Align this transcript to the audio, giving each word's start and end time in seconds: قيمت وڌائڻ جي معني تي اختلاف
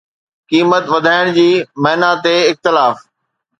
قيمت 0.49 0.83
وڌائڻ 0.93 1.25
جي 1.37 1.49
معني 1.83 2.11
تي 2.23 2.35
اختلاف 2.49 2.95